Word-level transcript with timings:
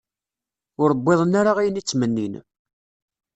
Ur 0.81 0.89
wwiḍen 0.95 1.33
ara 1.39 1.51
ayen 1.59 1.79
i 1.81 1.83
ttmennin. 1.83 2.33